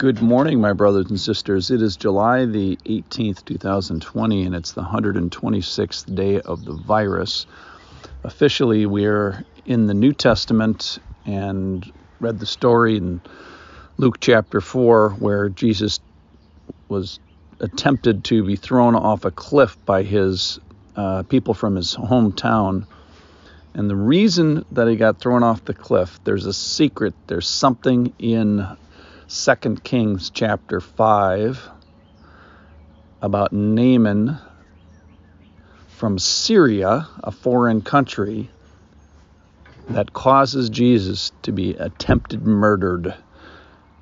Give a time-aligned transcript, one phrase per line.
[0.00, 1.70] Good morning, my brothers and sisters.
[1.70, 7.44] It is July the 18th, 2020, and it's the 126th day of the virus.
[8.24, 11.84] Officially, we're in the New Testament and
[12.18, 13.20] read the story in
[13.98, 16.00] Luke chapter 4 where Jesus
[16.88, 17.20] was
[17.58, 20.58] attempted to be thrown off a cliff by his
[20.96, 22.86] uh, people from his hometown.
[23.74, 28.14] And the reason that he got thrown off the cliff, there's a secret, there's something
[28.18, 28.66] in
[29.30, 31.68] 2 Kings chapter 5
[33.22, 34.36] about Naaman
[35.86, 38.50] from Syria, a foreign country,
[39.90, 43.14] that causes Jesus to be attempted murdered.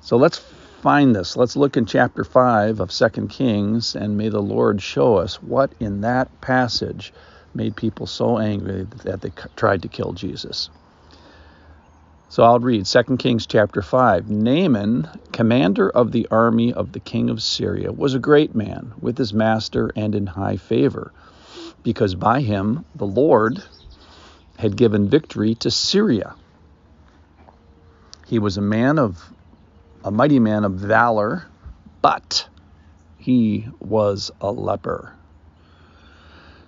[0.01, 0.39] So let's
[0.81, 1.37] find this.
[1.37, 5.71] Let's look in chapter 5 of 2 Kings, and may the Lord show us what
[5.79, 7.13] in that passage
[7.53, 10.71] made people so angry that they tried to kill Jesus.
[12.31, 14.29] So I'll read 2 Kings chapter 5.
[14.29, 19.17] Naaman, commander of the army of the king of Syria, was a great man with
[19.17, 21.11] his master and in high favor,
[21.81, 23.63] because by him the Lord
[24.59, 26.35] had given victory to Syria.
[28.27, 29.33] He was a man of
[30.03, 31.47] a mighty man of valor,
[32.03, 32.47] but
[33.17, 35.15] he was a leper.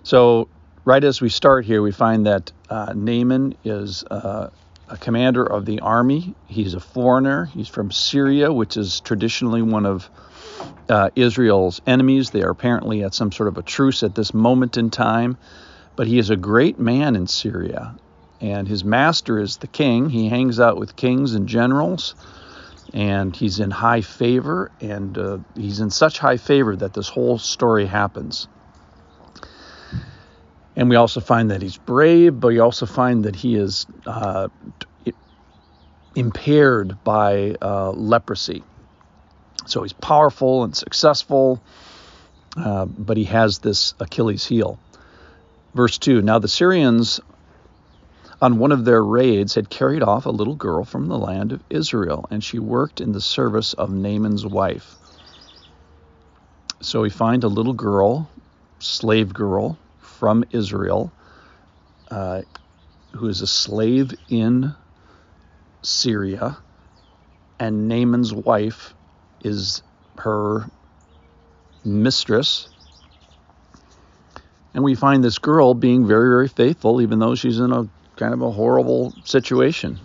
[0.02, 0.48] So,
[0.84, 4.50] right as we start here, we find that uh, Naaman is uh,
[4.92, 6.34] a commander of the army.
[6.46, 7.46] He's a foreigner.
[7.46, 10.10] He's from Syria, which is traditionally one of
[10.86, 12.28] uh, Israel's enemies.
[12.28, 15.38] They are apparently at some sort of a truce at this moment in time.
[15.96, 17.96] But he is a great man in Syria.
[18.42, 20.10] And his master is the king.
[20.10, 22.14] He hangs out with kings and generals.
[22.92, 24.70] And he's in high favor.
[24.82, 28.46] And uh, he's in such high favor that this whole story happens.
[30.74, 34.48] And we also find that he's brave, but we also find that he is uh,
[36.14, 38.62] impaired by uh, leprosy.
[39.66, 41.62] So he's powerful and successful,
[42.56, 44.78] uh, but he has this Achilles heel.
[45.74, 47.20] Verse 2 Now the Syrians,
[48.40, 51.62] on one of their raids, had carried off a little girl from the land of
[51.70, 54.96] Israel, and she worked in the service of Naaman's wife.
[56.80, 58.28] So we find a little girl,
[58.80, 59.78] slave girl,
[60.22, 61.10] from Israel,
[62.08, 62.42] uh,
[63.10, 64.72] who is a slave in
[65.82, 66.58] Syria,
[67.58, 68.94] and Naaman's wife
[69.42, 69.82] is
[70.18, 70.70] her
[71.84, 72.68] mistress.
[74.74, 78.32] And we find this girl being very, very faithful, even though she's in a kind
[78.32, 79.98] of a horrible situation.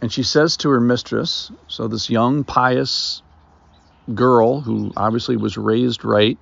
[0.00, 3.20] And she says to her mistress, so this young, pious
[4.14, 6.38] girl who obviously was raised right,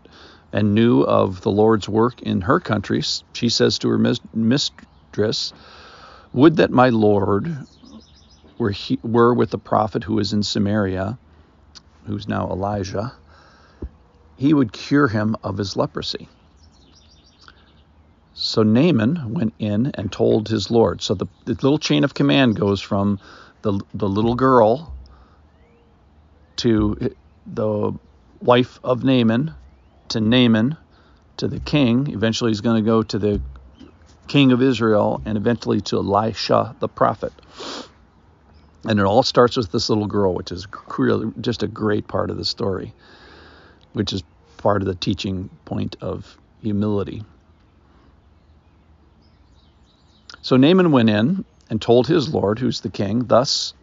[0.53, 3.03] and knew of the Lord's work in her country,
[3.33, 5.53] she says to her mistress,
[6.33, 7.57] Would that my Lord
[8.59, 11.19] were, he, were with the prophet who is in Samaria,
[12.07, 13.15] who's now Elijah,
[14.37, 16.29] he would cure him of his leprosy.
[18.35, 21.01] So Naaman went in and told his Lord.
[21.01, 23.21] So the, the little chain of command goes from
[23.63, 24.93] the, the little girl
[26.57, 27.15] to
[27.47, 27.93] the
[28.41, 29.55] wife of Naaman
[30.13, 30.77] to Naaman,
[31.39, 32.09] to the king.
[32.13, 33.41] Eventually, he's going to go to the
[34.29, 37.33] king of Israel and eventually to Elisha the prophet.
[38.85, 40.67] And it all starts with this little girl, which is
[41.41, 42.93] just a great part of the story,
[43.93, 44.23] which is
[44.57, 47.25] part of the teaching point of humility.
[50.41, 53.75] So Naaman went in and told his Lord, who's the king, thus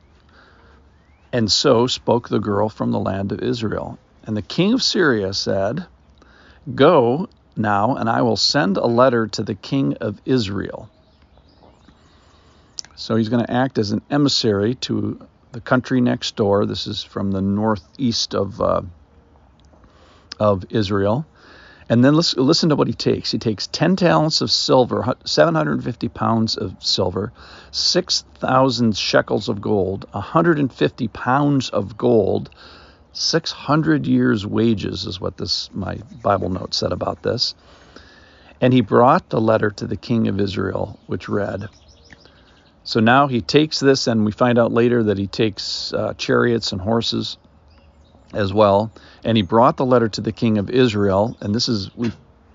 [1.32, 4.00] and so spoke the girl from the land of Israel.
[4.24, 5.86] And the king of Syria said,
[6.76, 10.90] Go now, and I will send a letter to the king of Israel.
[12.96, 16.66] So he's going to act as an emissary to the country next door.
[16.66, 18.82] This is from the northeast of uh,
[20.40, 21.26] of Israel.
[21.90, 23.32] And then listen, listen to what he takes.
[23.32, 27.34] He takes 10 talents of silver, 750 pounds of silver,
[27.72, 32.52] 6,000 shekels of gold, 150 pounds of gold,
[33.14, 37.56] 600 years' wages is what this my Bible note said about this.
[38.62, 41.70] And he brought the letter to the king of Israel, which read.
[42.84, 46.72] So now he takes this, and we find out later that he takes uh, chariots
[46.72, 47.38] and horses
[48.34, 48.92] as well.
[49.24, 52.12] And he brought the letter to the king of Israel, and this is we,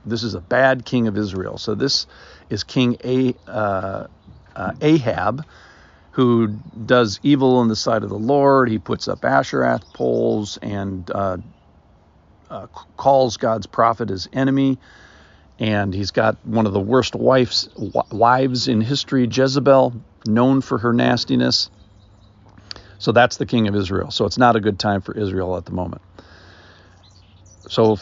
[0.06, 1.58] this is a bad king of Israel.
[1.58, 2.06] So this
[2.50, 4.06] is King a, uh,
[4.54, 5.44] uh, Ahab,
[6.14, 8.68] who does evil in the sight of the Lord.
[8.68, 11.38] He puts up Asherah poles and uh,
[12.48, 14.78] uh, calls God's prophet his enemy.
[15.58, 17.68] And he's got one of the worst wives,
[18.12, 19.92] wives in history, Jezebel,
[20.24, 21.68] known for her nastiness.
[22.98, 24.12] So that's the king of Israel.
[24.12, 26.02] So it's not a good time for Israel at the moment.
[27.68, 27.98] So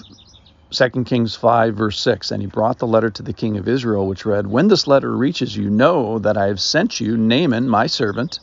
[0.72, 4.06] 2 Kings 5, verse 6, and he brought the letter to the king of Israel,
[4.06, 7.86] which read, When this letter reaches you, know that I have sent you Naaman, my
[7.86, 8.40] servant,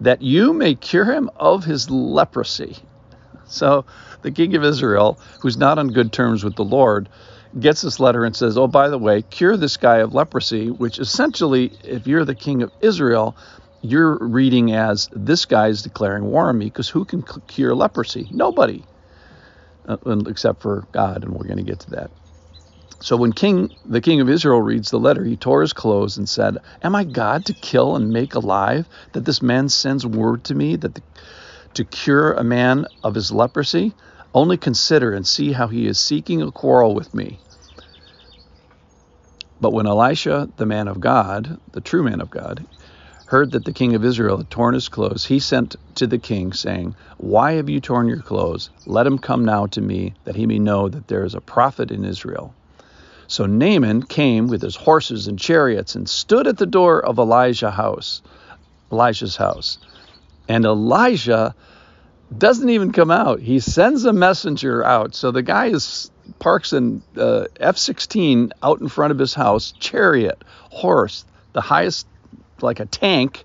[0.00, 2.76] that you may cure him of his leprosy.
[3.46, 3.84] So
[4.22, 7.08] the king of Israel, who's not on good terms with the Lord,
[7.60, 10.98] gets this letter and says, Oh, by the way, cure this guy of leprosy, which
[10.98, 13.36] essentially, if you're the king of Israel,
[13.82, 18.28] you're reading as this guy is declaring war on me because who can cure leprosy?
[18.32, 18.84] Nobody,
[19.88, 19.96] Uh,
[20.28, 22.10] except for God, and we're going to get to that.
[23.00, 26.28] So when King the king of Israel reads the letter, he tore his clothes and
[26.28, 28.86] said, "Am I God to kill and make alive?
[29.12, 31.02] That this man sends word to me that the,
[31.74, 33.94] to cure a man of his leprosy?
[34.34, 37.40] Only consider and see how he is seeking a quarrel with me."
[39.60, 42.66] But when Elisha, the man of God, the true man of God,
[43.28, 46.50] heard that the king of Israel had torn his clothes, he sent to the king,
[46.54, 48.70] saying, Why have you torn your clothes?
[48.86, 51.90] Let him come now to me, that he may know that there is a prophet
[51.90, 52.54] in Israel.
[53.26, 57.74] So Naaman came with his horses and chariots and stood at the door of Elijah's
[57.74, 58.22] house,
[58.90, 59.76] Elijah's house.
[60.48, 61.54] And Elijah
[62.36, 63.40] doesn't even come out.
[63.40, 65.14] He sends a messenger out.
[65.14, 70.42] So the guy is parks an uh, F-16 out in front of his house, chariot,
[70.70, 72.06] horse, the highest,
[72.62, 73.42] like a tank,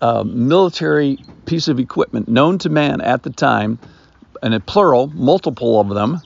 [0.00, 3.78] uh, military piece of equipment known to man at the time,
[4.42, 6.20] and a plural, multiple of them.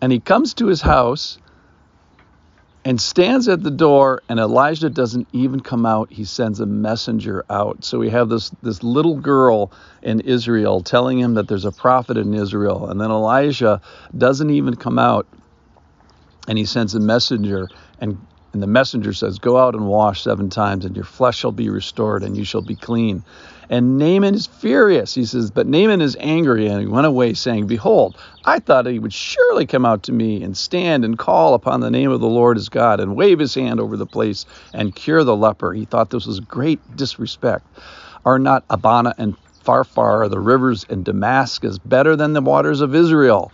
[0.00, 1.38] And he comes to his house
[2.84, 7.44] and stands at the door and Elijah doesn't even come out he sends a messenger
[7.50, 9.72] out so we have this this little girl
[10.02, 13.80] in Israel telling him that there's a prophet in Israel and then Elijah
[14.16, 15.26] doesn't even come out
[16.46, 17.68] and he sends a messenger
[18.00, 18.18] and
[18.58, 21.70] and the messenger says, Go out and wash seven times, and your flesh shall be
[21.70, 23.22] restored, and you shall be clean.
[23.70, 25.14] And Naaman is furious.
[25.14, 28.98] He says, But Naaman is angry, and he went away, saying, Behold, I thought he
[28.98, 32.26] would surely come out to me and stand and call upon the name of the
[32.26, 34.44] Lord his God, and wave his hand over the place
[34.74, 35.72] and cure the leper.
[35.72, 37.64] He thought this was great disrespect.
[38.24, 43.52] Are not Abana and Pharpar, the rivers in Damascus, better than the waters of Israel?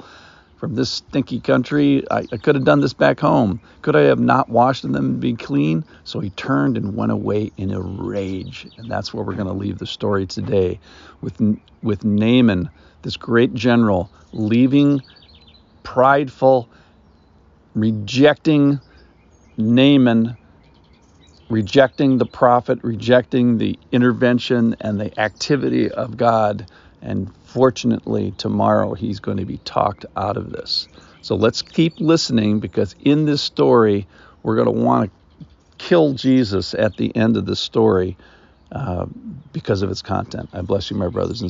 [0.56, 2.04] From this stinky country.
[2.10, 3.60] I, I, could have done this back home.
[3.82, 5.84] Could I have not washed them and be clean?
[6.04, 8.66] So he turned and went away in a rage.
[8.76, 10.80] And that's where we're going to leave the story today
[11.20, 11.40] with,
[11.82, 12.70] with Naaman,
[13.02, 15.02] this great general, leaving
[15.82, 16.68] prideful,
[17.74, 18.80] rejecting
[19.56, 20.36] Naaman,
[21.48, 26.66] rejecting the prophet, rejecting the intervention and the activity of God
[27.04, 30.88] and fortunately, tomorrow he's going to be talked out of this.
[31.20, 34.08] So let's keep listening because in this story,
[34.42, 35.46] we're going to want to
[35.78, 38.16] kill Jesus at the end of the story
[38.72, 39.06] uh,
[39.52, 40.48] because of its content.
[40.52, 41.42] I bless you, my brothers and